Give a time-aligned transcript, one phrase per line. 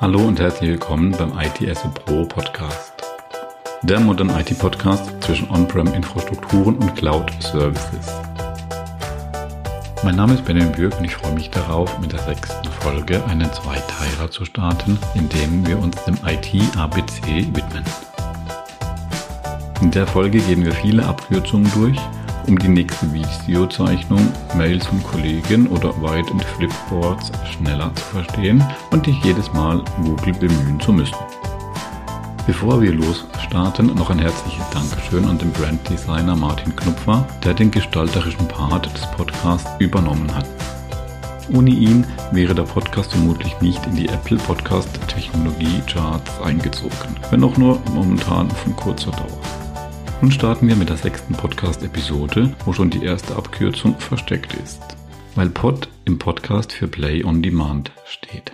[0.00, 2.92] Hallo und herzlich willkommen beim ITSO Pro Podcast.
[3.82, 8.06] Der Modern IT Podcast zwischen On-Prem-Infrastrukturen und Cloud-Services.
[10.04, 13.52] Mein Name ist Benjamin Bürg und ich freue mich darauf, mit der sechsten Folge einen
[13.52, 17.84] Zweiteiler zu starten, in dem wir uns dem IT-ABC widmen.
[19.80, 21.98] In der Folge gehen wir viele Abkürzungen durch
[22.48, 29.06] um die nächste Videozeichnung, Mails von Kollegen oder White- und Flipboards schneller zu verstehen und
[29.06, 31.16] dich jedes Mal Google bemühen zu müssen.
[32.46, 38.48] Bevor wir losstarten, noch ein herzliches Dankeschön an den Branddesigner Martin Knupfer, der den gestalterischen
[38.48, 40.46] Part des Podcasts übernommen hat.
[41.52, 47.44] Ohne ihn wäre der Podcast vermutlich nicht in die Apple Podcast Technologie Charts eingezogen, wenn
[47.44, 49.67] auch nur momentan von kurzer Dauer.
[50.20, 54.82] Nun starten wir mit der sechsten Podcast-Episode, wo schon die erste Abkürzung versteckt ist,
[55.36, 58.52] weil Pod im Podcast für Play on Demand steht.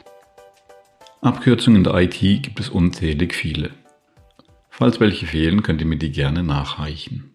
[1.23, 3.71] Abkürzungen in der IT gibt es unzählig viele.
[4.69, 7.31] Falls welche fehlen, könnt ihr mir die gerne nachreichen.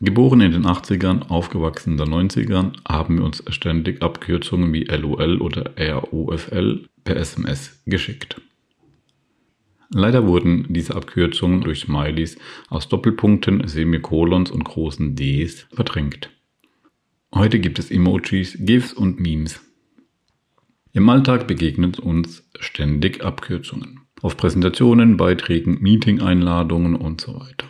[0.00, 5.42] Geboren in den 80ern, aufgewachsen in den 90ern, haben wir uns ständig Abkürzungen wie LOL
[5.42, 8.40] oder ROFL per SMS geschickt.
[9.94, 16.30] Leider wurden diese Abkürzungen durch Smileys aus Doppelpunkten, Semikolons und großen Ds verdrängt.
[17.34, 19.60] Heute gibt es Emojis, GIFs und Memes.
[20.94, 24.00] Im Alltag begegnen uns ständig Abkürzungen.
[24.20, 27.66] Auf Präsentationen, Beiträgen, Meeting-Einladungen und so weiter.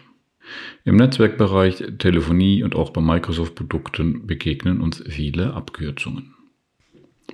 [0.85, 6.35] Im Netzwerkbereich, Telefonie und auch bei Microsoft-Produkten begegnen uns viele Abkürzungen.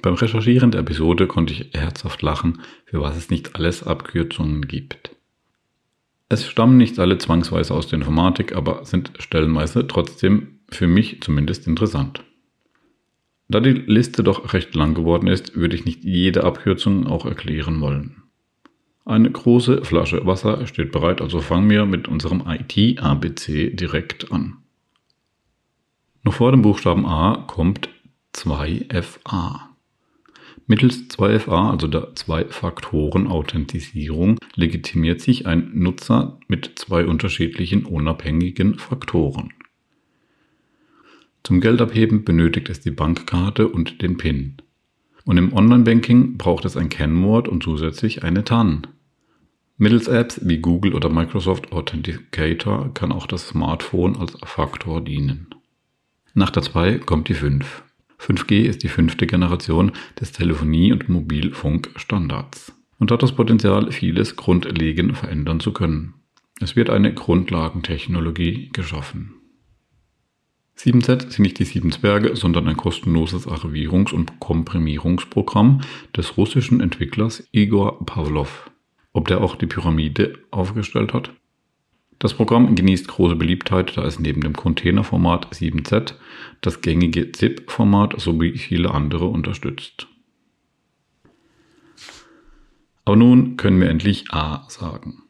[0.03, 5.17] Beim Recherchieren der Episode konnte ich herzhaft lachen, für was es nicht alles Abkürzungen gibt.
[6.29, 11.67] Es stammen nicht alle zwangsweise aus der Informatik, aber sind stellenweise trotzdem für mich zumindest
[11.67, 12.23] interessant.
[13.49, 17.81] Da die Liste doch recht lang geworden ist, würde ich nicht jede Abkürzung auch erklären
[17.81, 18.23] wollen.
[19.07, 24.59] Eine große Flasche Wasser steht bereit, also fangen wir mit unserem IT-ABC direkt an.
[26.25, 27.89] Noch vor dem Buchstaben A kommt
[28.35, 29.61] 2FA.
[30.71, 39.55] Mittels 2FA, also der Zwei-Faktoren-Authentisierung, legitimiert sich ein Nutzer mit zwei unterschiedlichen unabhängigen Faktoren.
[41.43, 44.59] Zum Geldabheben benötigt es die Bankkarte und den PIN.
[45.25, 48.87] Und im Online-Banking braucht es ein Kennwort und zusätzlich eine TAN.
[49.79, 55.47] Mittels Apps wie Google oder Microsoft Authenticator kann auch das Smartphone als Faktor dienen.
[56.35, 57.85] Nach der 2 kommt die 5.
[58.21, 65.17] 5G ist die fünfte Generation des Telefonie- und Mobilfunkstandards und hat das Potenzial, vieles grundlegend
[65.17, 66.15] verändern zu können.
[66.61, 69.35] Es wird eine Grundlagentechnologie geschaffen.
[70.77, 75.81] 7Z sind nicht die sieben Zwerge, sondern ein kostenloses Archivierungs- und Komprimierungsprogramm
[76.17, 78.71] des russischen Entwicklers Igor Pavlov.
[79.13, 81.33] Ob der auch die Pyramide aufgestellt hat?
[82.19, 86.15] Das Programm genießt große Beliebtheit, da es neben dem Containerformat 7Z
[86.61, 90.09] das gängige ZIP-Format sowie viele andere unterstützt.
[93.05, 95.23] Aber nun können wir endlich A sagen.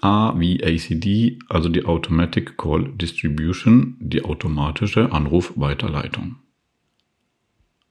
[0.00, 6.36] A wie ACD, also die Automatic Call Distribution, die automatische Anrufweiterleitung.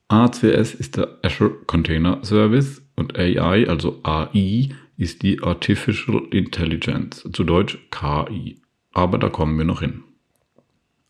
[0.08, 7.44] ACS ist der Azure Container Service und AI, also AI, ist die Artificial Intelligence, zu
[7.44, 8.56] Deutsch KI.
[8.92, 10.04] Aber da kommen wir noch hin.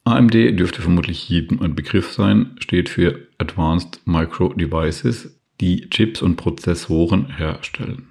[0.05, 6.35] AMD dürfte vermutlich jedem ein Begriff sein, steht für Advanced Micro Devices, die Chips und
[6.37, 8.09] Prozessoren herstellen.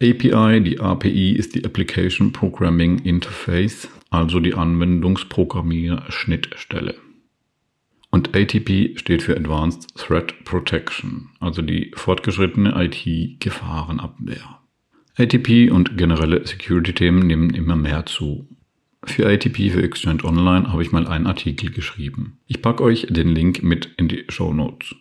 [0.00, 6.94] API, die API ist die Application Programming Interface, also die Anwendungsprogrammierschnittstelle.
[8.10, 14.57] Und ATP steht für Advanced Threat Protection, also die fortgeschrittene IT-Gefahrenabwehr.
[15.20, 18.46] ATP und generelle Security-Themen nehmen immer mehr zu.
[19.02, 22.38] Für ATP für Exchange Online habe ich mal einen Artikel geschrieben.
[22.46, 24.94] Ich packe euch den Link mit in die Show Notes.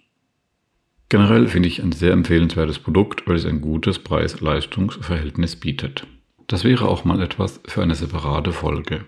[1.09, 6.07] Generell finde ich ein sehr empfehlenswertes Produkt, weil es ein gutes Preis-Leistungs-Verhältnis bietet.
[6.47, 9.05] Das wäre auch mal etwas für eine separate Folge.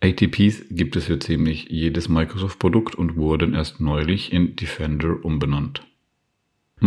[0.00, 5.86] ATPs gibt es für ziemlich jedes Microsoft-Produkt und wurden erst neulich in Defender umbenannt.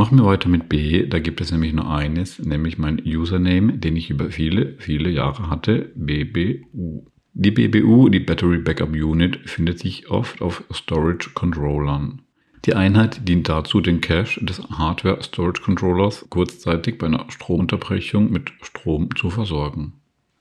[0.04, 1.08] Machen wir weiter mit B.
[1.08, 5.50] Da gibt es nämlich nur eines, nämlich mein Username, den ich über viele, viele Jahre
[5.50, 7.06] hatte, BBU.
[7.32, 12.22] Die BBU, die Battery Backup Unit, findet sich oft auf Storage Controllern.
[12.66, 18.52] Die Einheit dient dazu, den Cache des Hardware Storage Controllers kurzzeitig bei einer Stromunterbrechung mit
[18.62, 19.94] Strom zu versorgen.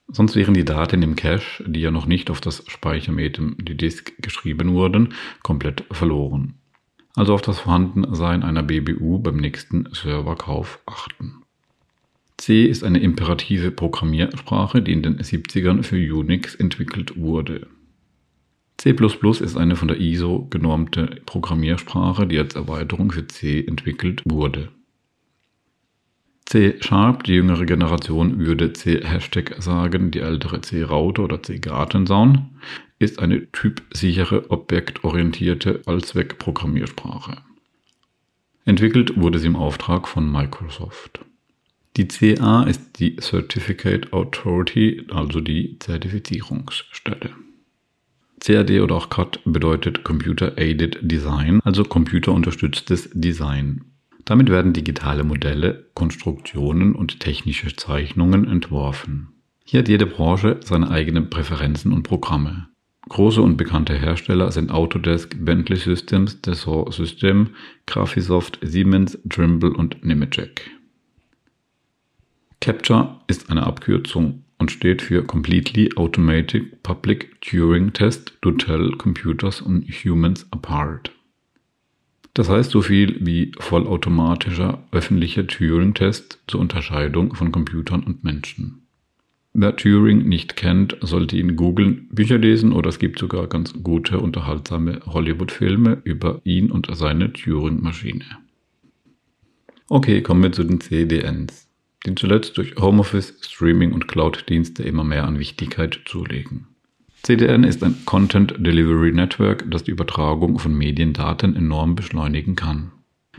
[0.09, 4.13] Sonst wären die Daten im Cache, die ja noch nicht auf das Speichermedium, die Disk,
[4.21, 5.15] geschrieben wurden,
[5.45, 6.59] komplett verloren
[7.15, 11.43] also auf das Vorhandensein einer BBU beim nächsten Serverkauf achten.
[12.39, 17.69] C ist eine imperative Programmiersprache, die in den 70ern für Unix entwickelt wurde.
[18.79, 24.71] C ist eine von der ISO genormte Programmiersprache, die als Erweiterung für C entwickelt wurde.
[26.53, 31.59] C Sharp, die jüngere Generation würde C Hashtag sagen, die ältere C Router oder C
[31.59, 32.51] Gartenzaun,
[32.99, 37.39] ist eine typsichere, objektorientierte Allzweck-Programmiersprache.
[38.67, 41.25] Entwickelt wurde sie im Auftrag von Microsoft.
[41.97, 47.31] Die CA ist die Certificate Authority, also die Zertifizierungsstelle.
[48.41, 53.92] CAD oder auch CAD bedeutet Computer Aided Design, also computerunterstütztes Design.
[54.25, 59.29] Damit werden digitale Modelle, Konstruktionen und technische Zeichnungen entworfen.
[59.65, 62.69] Hier hat jede Branche seine eigenen Präferenzen und Programme.
[63.09, 67.51] Große und bekannte Hersteller sind Autodesk, Bentley Systems, Dassault System,
[67.87, 70.71] Graphisoft, Siemens, Trimble und Nemetschek.
[72.61, 79.61] CAPTCHA ist eine Abkürzung und steht für Completely Automatic Public Turing Test to Tell Computers
[79.67, 81.11] and Humans Apart.
[82.35, 88.87] Das heißt so viel wie vollautomatischer öffentlicher Turing-Test zur Unterscheidung von Computern und Menschen.
[89.55, 94.19] Wer Turing nicht kennt, sollte ihn googeln, Bücher lesen oder es gibt sogar ganz gute,
[94.19, 98.25] unterhaltsame Hollywood-Filme über ihn und seine Turing-Maschine.
[99.91, 101.69] Okay, kommen wir zu den CDNs
[102.07, 106.67] die zuletzt durch Homeoffice, Streaming und Cloud-Dienste immer mehr an Wichtigkeit zulegen.
[107.23, 112.91] CDN ist ein Content Delivery Network, das die Übertragung von Mediendaten enorm beschleunigen kann.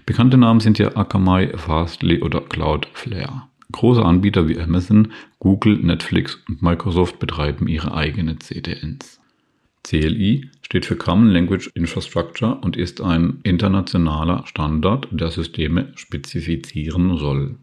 [0.06, 3.44] Bekannte Namen sind hier Akamai, Fastly oder Cloudflare.
[3.74, 9.19] Große Anbieter wie Amazon, Google, Netflix und Microsoft betreiben ihre eigenen CDNs.
[9.83, 17.57] CLI steht für Common Language Infrastructure und ist ein internationaler Standard, der Systeme spezifizieren soll.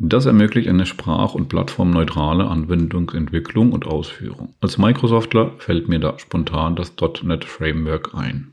[0.00, 4.54] Das ermöglicht eine sprach- und plattformneutrale Anwendungsentwicklung und Ausführung.
[4.60, 8.52] Als Microsoftler fällt mir da spontan das .NET Framework ein.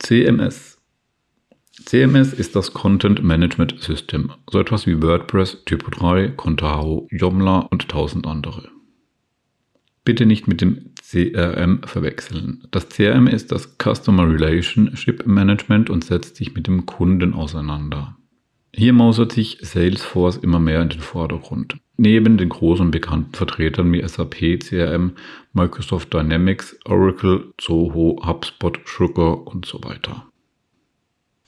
[0.00, 0.82] CMS
[1.84, 8.26] CMS ist das Content Management System, so etwas wie WordPress, Typo3, Contao, Joomla und tausend
[8.26, 8.68] andere.
[10.04, 12.66] Bitte nicht mit dem CRM verwechseln.
[12.70, 18.16] Das CRM ist das Customer Relationship Management und setzt sich mit dem Kunden auseinander.
[18.74, 21.76] Hier mausert sich Salesforce immer mehr in den Vordergrund.
[21.98, 25.12] Neben den großen bekannten Vertretern wie SAP, CRM,
[25.52, 30.26] Microsoft Dynamics, Oracle, Zoho, HubSpot, Sugar und so weiter.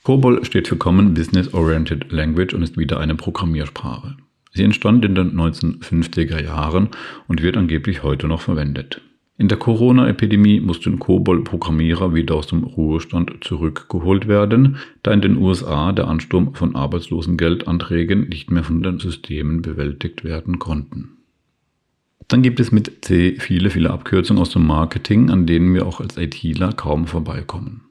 [0.03, 4.15] COBOL steht für Common Business Oriented Language und ist wieder eine Programmiersprache.
[4.53, 6.89] Sie entstand in den 1950er Jahren
[7.27, 9.01] und wird angeblich heute noch verwendet.
[9.37, 15.91] In der Corona-Epidemie mussten COBOL-Programmierer wieder aus dem Ruhestand zurückgeholt werden, da in den USA
[15.91, 21.17] der Ansturm von Arbeitslosengeldanträgen nicht mehr von den Systemen bewältigt werden konnten.
[22.29, 25.99] Dann gibt es mit C viele, viele Abkürzungen aus dem Marketing, an denen wir auch
[25.99, 27.81] als ITler kaum vorbeikommen.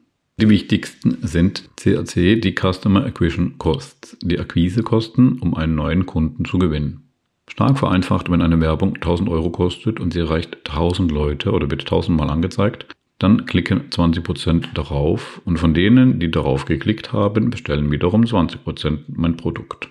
[0.41, 6.57] Die wichtigsten sind CAC, die Customer Acquisition Costs, die Akquisekosten, um einen neuen Kunden zu
[6.57, 7.04] gewinnen.
[7.47, 11.81] Stark vereinfacht, wenn eine Werbung 1000 Euro kostet und sie erreicht 1000 Leute oder wird
[11.81, 12.87] 1000 Mal angezeigt,
[13.19, 19.37] dann klicken 20% darauf und von denen, die darauf geklickt haben, bestellen wiederum 20% mein
[19.37, 19.89] Produkt.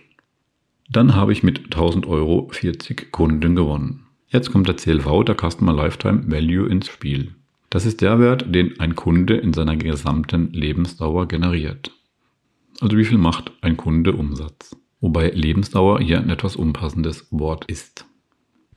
[0.90, 4.06] Dann habe ich mit 1000 Euro 40 Kunden gewonnen.
[4.28, 7.34] Jetzt kommt der CLV, der Customer Lifetime Value ins Spiel.
[7.70, 11.92] Das ist der Wert, den ein Kunde in seiner gesamten Lebensdauer generiert.
[12.80, 14.76] Also wie viel macht ein Kunde Umsatz?
[15.04, 18.06] Wobei Lebensdauer hier ein etwas unpassendes Wort ist.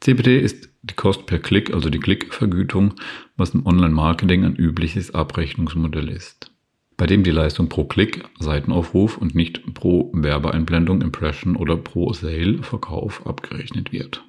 [0.01, 2.95] CPT ist die Kost per Klick, also die Klickvergütung,
[3.37, 6.51] was im Online-Marketing ein übliches Abrechnungsmodell ist,
[6.97, 12.61] bei dem die Leistung pro Klick, Seitenaufruf und nicht pro Werbeeinblendung, Impression oder pro Sale,
[12.61, 14.21] Verkauf abgerechnet wird.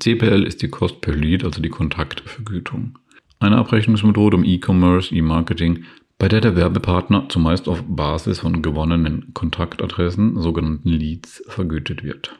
[0.00, 2.98] CPL ist die Kost per Lead, also die Kontaktvergütung.
[3.38, 5.84] Eine Abrechnungsmethode um E-Commerce, E-Marketing
[6.22, 12.38] bei der der Werbepartner zumeist auf Basis von gewonnenen Kontaktadressen, sogenannten Leads, vergütet wird.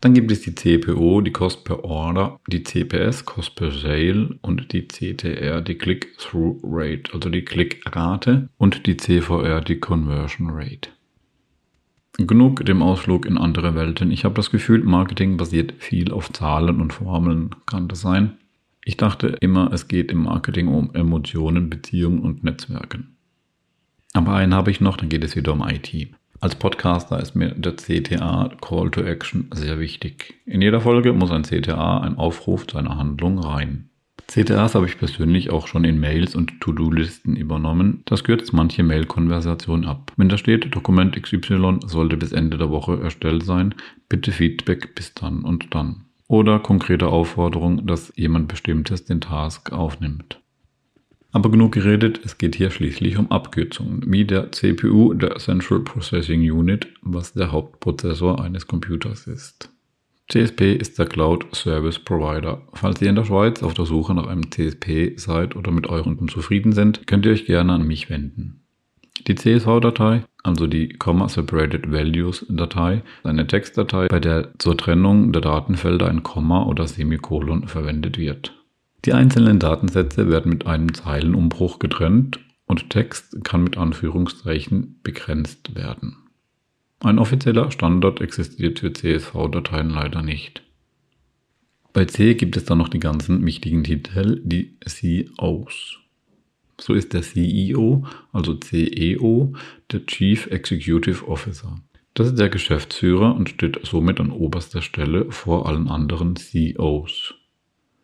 [0.00, 4.72] Dann gibt es die CPO, die Cost per Order, die CPS, Cost per Sale und
[4.72, 10.90] die CTR, die Click-Through Rate, also die Klickrate und die CVR, die Conversion Rate.
[12.18, 14.12] Genug dem Ausflug in andere Welten.
[14.12, 17.50] Ich habe das Gefühl, Marketing basiert viel auf Zahlen und Formeln.
[17.66, 18.38] Kann das sein?
[18.84, 23.16] Ich dachte immer, es geht im Marketing um Emotionen, Beziehungen und Netzwerken.
[24.12, 26.08] Aber einen habe ich noch, dann geht es wieder um IT.
[26.40, 30.34] Als Podcaster ist mir der CTA Call to Action sehr wichtig.
[30.44, 33.88] In jeder Folge muss ein CTA, ein Aufruf zu einer Handlung rein.
[34.26, 38.02] CTAs habe ich persönlich auch schon in Mails und To-Do-Listen übernommen.
[38.06, 40.12] Das kürzt manche Mail-Konversation ab.
[40.16, 43.74] Wenn da steht, Dokument XY sollte bis Ende der Woche erstellt sein,
[44.08, 46.06] bitte Feedback bis dann und dann.
[46.32, 50.40] Oder konkrete Aufforderung, dass jemand Bestimmtes den Task aufnimmt.
[51.30, 56.40] Aber genug geredet, es geht hier schließlich um Abkürzungen, wie der CPU, der Central Processing
[56.50, 59.68] Unit, was der Hauptprozessor eines Computers ist.
[60.30, 62.62] CSP ist der Cloud Service Provider.
[62.72, 66.26] Falls ihr in der Schweiz auf der Suche nach einem CSP seid oder mit euren
[66.28, 68.61] zufrieden sind, könnt ihr euch gerne an mich wenden.
[69.26, 75.32] Die CSV-Datei, also die Comma Separated Values Datei, ist eine Textdatei, bei der zur Trennung
[75.32, 78.52] der Datenfelder ein Komma oder Semikolon verwendet wird.
[79.04, 86.16] Die einzelnen Datensätze werden mit einem Zeilenumbruch getrennt und Text kann mit Anführungszeichen begrenzt werden.
[87.00, 90.62] Ein offizieller Standard existiert für CSV-Dateien leider nicht.
[91.92, 95.98] Bei C gibt es dann noch die ganzen wichtigen Titel, die COs.
[96.80, 99.52] So ist der CEO, also CEO,
[99.90, 101.76] der Chief Executive Officer.
[102.14, 107.34] Das ist der Geschäftsführer und steht somit an oberster Stelle vor allen anderen COs.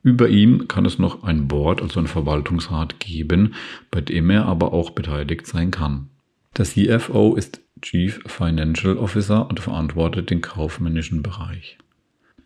[0.03, 3.55] Über ihm kann es noch ein Board, also ein Verwaltungsrat geben,
[3.91, 6.09] bei dem er aber auch beteiligt sein kann.
[6.57, 11.79] Der CFO ist Chief Financial Officer und verantwortet den kaufmännischen Bereich.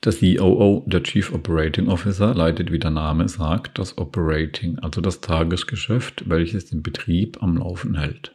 [0.05, 5.21] Der COO, der Chief Operating Officer, leitet, wie der Name sagt, das Operating, also das
[5.21, 8.35] Tagesgeschäft, welches den Betrieb am Laufen hält.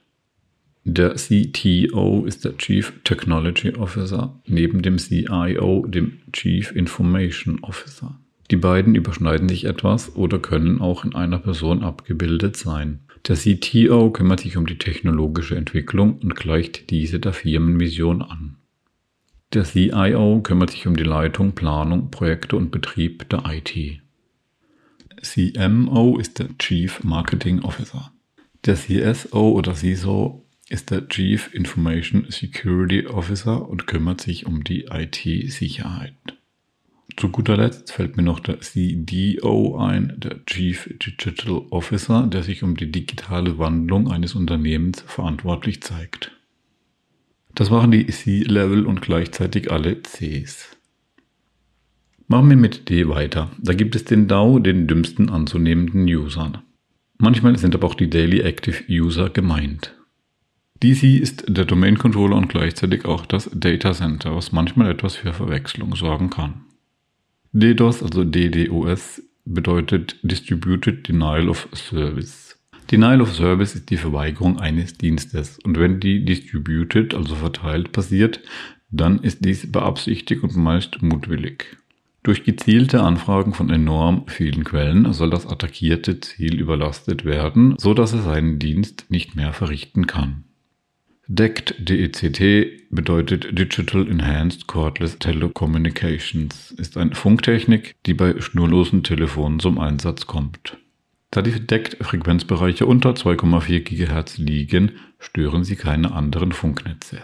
[0.86, 8.17] Der CTO ist der Chief Technology Officer, neben dem CIO dem Chief Information Officer.
[8.50, 13.01] Die beiden überschneiden sich etwas oder können auch in einer Person abgebildet sein.
[13.27, 18.55] Der CTO kümmert sich um die technologische Entwicklung und gleicht diese der Firmenvision an.
[19.54, 24.01] Der CIO kümmert sich um die Leitung, Planung, Projekte und Betrieb der IT.
[25.22, 28.12] CMO ist der Chief Marketing Officer.
[28.66, 34.86] Der CSO oder CISO ist der Chief Information Security Officer und kümmert sich um die
[34.92, 36.13] IT-Sicherheit.
[37.16, 42.63] Zu guter Letzt fällt mir noch der CDO ein, der Chief Digital Officer, der sich
[42.63, 46.37] um die digitale Wandlung eines Unternehmens verantwortlich zeigt.
[47.58, 50.78] Das waren die C-Level und gleichzeitig alle Cs.
[52.28, 53.50] Machen wir mit D weiter.
[53.58, 56.60] Da gibt es den DAO, den dümmsten anzunehmenden Usern.
[57.18, 59.96] Manchmal sind aber auch die Daily Active User gemeint.
[60.84, 65.34] DC ist der Domain Controller und gleichzeitig auch das Data Center, was manchmal etwas für
[65.34, 66.66] Verwechslung sorgen kann.
[67.54, 72.47] DDoS, also DDoS, bedeutet Distributed Denial of Service.
[72.91, 75.60] Denial of Service ist die Verweigerung eines Dienstes.
[75.60, 78.41] Und wenn die distributed, also verteilt, passiert,
[78.89, 81.77] dann ist dies beabsichtigt und meist mutwillig.
[82.24, 88.13] Durch gezielte Anfragen von enorm vielen Quellen soll das attackierte Ziel überlastet werden, so dass
[88.13, 90.44] es seinen Dienst nicht mehr verrichten kann.
[91.29, 99.77] DECT, DECT bedeutet Digital Enhanced Cordless Telecommunications, ist eine Funktechnik, die bei schnurlosen Telefonen zum
[99.77, 100.77] Einsatz kommt.
[101.31, 107.22] Da die DECT-Frequenzbereiche unter 2,4 GHz liegen, stören sie keine anderen Funknetze.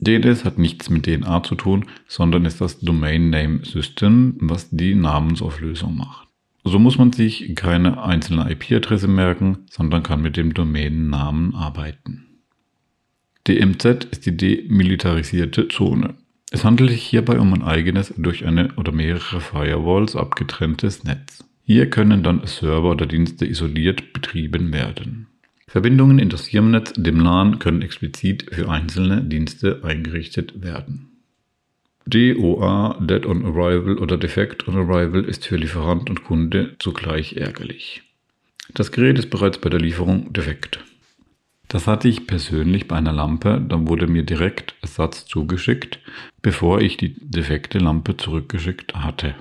[0.00, 4.96] DNS hat nichts mit DNA zu tun, sondern ist das Domain Name System, was die
[4.96, 6.26] Namensauflösung macht.
[6.64, 12.26] So muss man sich keine einzelne IP-Adresse merken, sondern kann mit dem Domänennamen arbeiten.
[13.46, 16.14] DMZ ist die demilitarisierte Zone.
[16.50, 21.44] Es handelt sich hierbei um ein eigenes, durch eine oder mehrere Firewalls abgetrenntes Netz.
[21.64, 25.28] Hier können dann Server oder Dienste isoliert betrieben werden.
[25.68, 31.08] Verbindungen in das Firmennetz, dem LAN, können explizit für einzelne Dienste eingerichtet werden.
[32.04, 38.02] DOA, Dead on Arrival oder Defect on Arrival ist für Lieferant und Kunde zugleich ärgerlich.
[38.74, 40.80] Das Gerät ist bereits bei der Lieferung defekt.
[41.68, 46.00] Das hatte ich persönlich bei einer Lampe, dann wurde mir direkt Ersatz zugeschickt,
[46.42, 49.34] bevor ich die defekte Lampe zurückgeschickt hatte.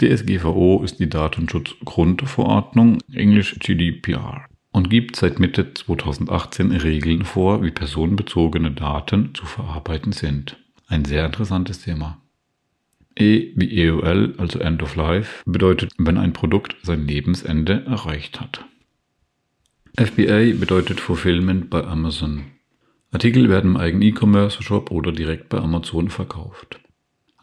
[0.00, 8.72] DSGVO ist die Datenschutzgrundverordnung, englisch GDPR, und gibt seit Mitte 2018 Regeln vor, wie personenbezogene
[8.72, 10.56] Daten zu verarbeiten sind.
[10.88, 12.20] Ein sehr interessantes Thema.
[13.16, 18.64] E wie EOL, also End of Life, bedeutet, wenn ein Produkt sein Lebensende erreicht hat.
[19.96, 22.46] FBA bedeutet Fulfillment bei Amazon.
[23.12, 26.80] Artikel werden im eigenen E-Commerce-Shop oder direkt bei Amazon verkauft.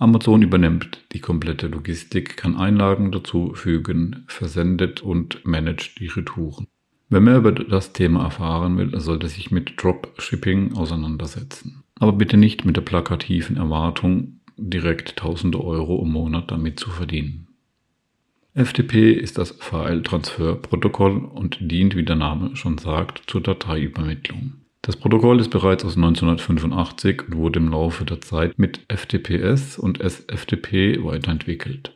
[0.01, 6.65] Amazon übernimmt die komplette Logistik, kann Einlagen dazu fügen, versendet und managt die Retouren.
[7.10, 11.84] Wer mehr über das Thema erfahren will, sollte sich mit Dropshipping auseinandersetzen.
[12.00, 17.50] Aber bitte nicht mit der plakativen Erwartung, direkt tausende Euro im Monat damit zu verdienen.
[18.55, 24.61] FTP ist das File-Transfer-Protokoll und dient, wie der Name schon sagt, zur Dateiübermittlung.
[24.84, 30.02] Das Protokoll ist bereits aus 1985 und wurde im Laufe der Zeit mit FTPS und
[30.02, 31.96] SFTP weiterentwickelt.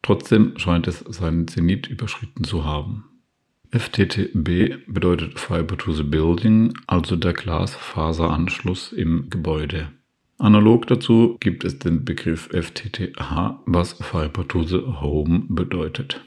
[0.00, 3.04] Trotzdem scheint es seinen Zenit überschritten zu haben.
[3.70, 9.92] FTTB bedeutet Fiber to the Building, also der Glasfaseranschluss im Gebäude.
[10.38, 16.22] Analog dazu gibt es den Begriff FTTH, was Fiber to the Home bedeutet.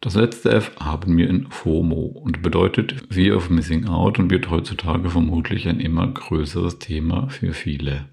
[0.00, 4.50] Das letzte F haben wir in FOMO und bedeutet Fear of Missing Out und wird
[4.50, 8.06] heutzutage vermutlich ein immer größeres Thema für viele.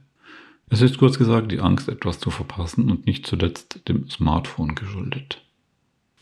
[0.69, 5.43] Es ist kurz gesagt die Angst, etwas zu verpassen und nicht zuletzt dem Smartphone geschuldet.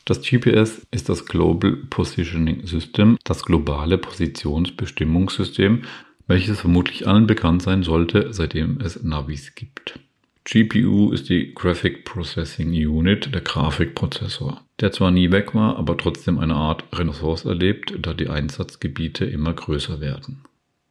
[0.04, 5.84] Das GPS ist das Global Positioning System, das globale Positionsbestimmungssystem,
[6.28, 10.00] welches vermutlich allen bekannt sein sollte, seitdem es Navis gibt.
[10.44, 16.40] GPU ist die Graphic Processing Unit, der Grafikprozessor, der zwar nie weg war, aber trotzdem
[16.40, 20.44] eine Art Renaissance erlebt, da die Einsatzgebiete immer größer werden.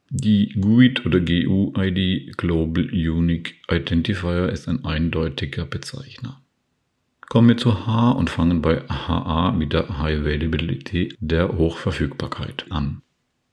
[0.08, 6.40] Die GUID oder GUID Global Unique Identifier ist ein eindeutiger Bezeichner.
[7.28, 13.02] Kommen wir zu H und fangen bei HA mit der High Availability der Hochverfügbarkeit an.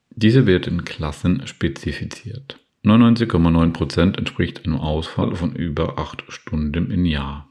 [0.09, 2.59] Diese wird in Klassen spezifiziert.
[2.87, 7.47] 99,9% entspricht einem Ausfall von über 8 Stunden im Jahr.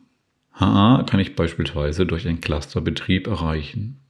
[0.53, 4.01] HA kann ich beispielsweise durch einen Clusterbetrieb erreichen.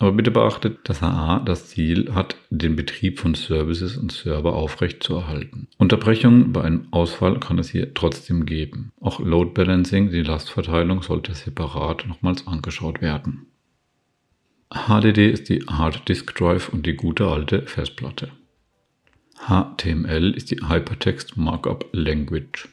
[0.00, 5.68] Aber bitte beachtet, dass HA das Ziel hat, den Betrieb von Services und Server aufrechtzuerhalten.
[5.76, 8.92] Unterbrechungen bei einem Ausfall kann es hier trotzdem geben.
[9.00, 13.46] Auch Load Balancing, die Lastverteilung, sollte separat nochmals angeschaut werden.
[14.70, 18.30] HDD ist die Hard Disk Drive und die gute alte Festplatte.
[19.46, 22.68] HTML ist die Hypertext Markup Language,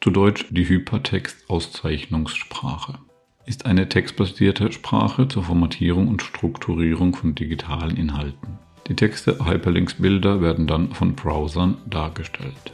[0.00, 2.98] zu Deutsch die Hypertext-Auszeichnungssprache.
[3.44, 8.58] Ist eine textbasierte Sprache zur Formatierung und Strukturierung von digitalen Inhalten.
[8.88, 12.72] Die Texte, Hyperlinks, Bilder werden dann von Browsern dargestellt.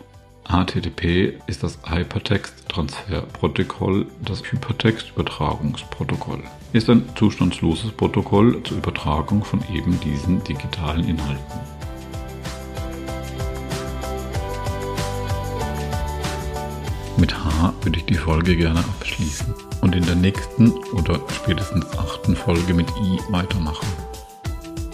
[0.49, 6.43] HTTP ist das Hypertext-Transferprotokoll, das Hypertext-Übertragungsprotokoll.
[6.73, 11.82] Ist ein zustandsloses Protokoll zur Übertragung von eben diesen digitalen Inhalten.
[17.23, 22.35] Mit H würde ich die Folge gerne abschließen und in der nächsten oder spätestens achten
[22.35, 23.87] Folge mit I weitermachen.